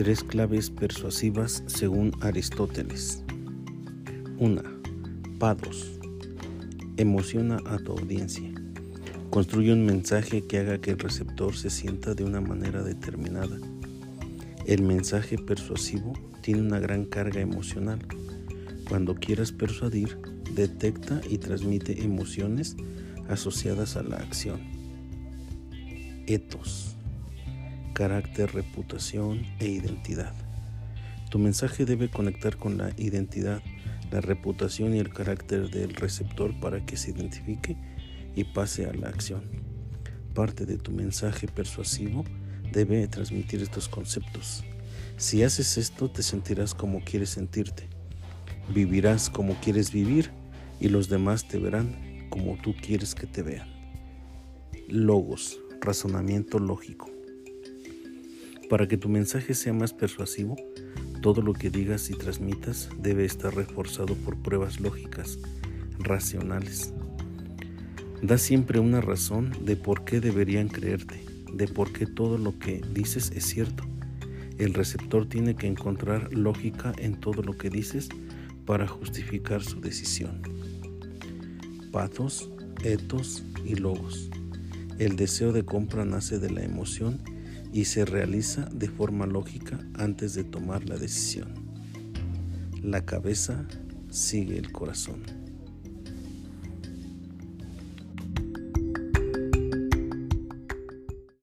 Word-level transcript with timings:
Tres 0.00 0.24
claves 0.24 0.70
persuasivas 0.70 1.62
según 1.66 2.12
Aristóteles. 2.22 3.22
1. 4.38 4.62
Pados. 5.38 6.00
Emociona 6.96 7.58
a 7.66 7.76
tu 7.76 7.92
audiencia. 7.92 8.50
Construye 9.28 9.74
un 9.74 9.84
mensaje 9.84 10.46
que 10.46 10.60
haga 10.60 10.80
que 10.80 10.92
el 10.92 10.98
receptor 10.98 11.54
se 11.54 11.68
sienta 11.68 12.14
de 12.14 12.24
una 12.24 12.40
manera 12.40 12.82
determinada. 12.82 13.58
El 14.64 14.84
mensaje 14.84 15.36
persuasivo 15.36 16.14
tiene 16.40 16.62
una 16.62 16.80
gran 16.80 17.04
carga 17.04 17.42
emocional. 17.42 17.98
Cuando 18.88 19.14
quieras 19.16 19.52
persuadir, 19.52 20.16
detecta 20.54 21.20
y 21.28 21.36
transmite 21.36 22.02
emociones 22.02 22.74
asociadas 23.28 23.98
a 23.98 24.02
la 24.02 24.16
acción. 24.16 24.60
Etos 26.26 26.96
carácter, 27.92 28.52
reputación 28.52 29.42
e 29.58 29.68
identidad. 29.68 30.32
Tu 31.30 31.38
mensaje 31.38 31.84
debe 31.84 32.10
conectar 32.10 32.56
con 32.56 32.76
la 32.76 32.90
identidad, 32.96 33.62
la 34.10 34.20
reputación 34.20 34.94
y 34.94 34.98
el 34.98 35.12
carácter 35.12 35.70
del 35.70 35.94
receptor 35.94 36.58
para 36.58 36.84
que 36.84 36.96
se 36.96 37.12
identifique 37.12 37.76
y 38.34 38.44
pase 38.44 38.86
a 38.86 38.92
la 38.92 39.08
acción. 39.08 39.42
Parte 40.34 40.66
de 40.66 40.76
tu 40.76 40.90
mensaje 40.90 41.46
persuasivo 41.46 42.24
debe 42.72 43.06
transmitir 43.08 43.62
estos 43.62 43.88
conceptos. 43.88 44.64
Si 45.16 45.42
haces 45.42 45.76
esto, 45.76 46.10
te 46.10 46.22
sentirás 46.22 46.74
como 46.74 47.04
quieres 47.04 47.30
sentirte. 47.30 47.88
Vivirás 48.74 49.30
como 49.30 49.54
quieres 49.60 49.92
vivir 49.92 50.30
y 50.80 50.88
los 50.88 51.08
demás 51.08 51.46
te 51.46 51.58
verán 51.58 52.26
como 52.30 52.56
tú 52.56 52.74
quieres 52.80 53.14
que 53.14 53.26
te 53.26 53.42
vean. 53.42 53.68
Logos, 54.88 55.60
razonamiento 55.80 56.58
lógico. 56.58 57.19
Para 58.70 58.86
que 58.86 58.96
tu 58.96 59.08
mensaje 59.08 59.54
sea 59.54 59.72
más 59.72 59.92
persuasivo, 59.92 60.54
todo 61.22 61.42
lo 61.42 61.54
que 61.54 61.70
digas 61.70 62.08
y 62.08 62.14
transmitas 62.14 62.88
debe 63.02 63.24
estar 63.24 63.52
reforzado 63.52 64.14
por 64.14 64.36
pruebas 64.36 64.78
lógicas, 64.78 65.40
racionales. 65.98 66.94
Da 68.22 68.38
siempre 68.38 68.78
una 68.78 69.00
razón 69.00 69.50
de 69.64 69.74
por 69.74 70.04
qué 70.04 70.20
deberían 70.20 70.68
creerte, 70.68 71.20
de 71.52 71.66
por 71.66 71.92
qué 71.92 72.06
todo 72.06 72.38
lo 72.38 72.60
que 72.60 72.80
dices 72.94 73.32
es 73.34 73.44
cierto. 73.44 73.82
El 74.56 74.72
receptor 74.72 75.28
tiene 75.28 75.56
que 75.56 75.66
encontrar 75.66 76.32
lógica 76.32 76.92
en 76.96 77.18
todo 77.18 77.42
lo 77.42 77.58
que 77.58 77.70
dices 77.70 78.08
para 78.66 78.86
justificar 78.86 79.64
su 79.64 79.80
decisión. 79.80 80.42
Patos, 81.90 82.48
etos 82.84 83.42
y 83.64 83.74
logos. 83.74 84.30
El 85.00 85.16
deseo 85.16 85.52
de 85.52 85.64
compra 85.64 86.04
nace 86.04 86.38
de 86.38 86.50
la 86.50 86.62
emoción 86.62 87.20
y 87.72 87.84
se 87.84 88.04
realiza 88.04 88.68
de 88.72 88.88
forma 88.88 89.26
lógica 89.26 89.78
antes 89.94 90.34
de 90.34 90.44
tomar 90.44 90.88
la 90.88 90.96
decisión. 90.96 91.54
La 92.82 93.04
cabeza 93.04 93.66
sigue 94.10 94.58
el 94.58 94.72
corazón. 94.72 95.22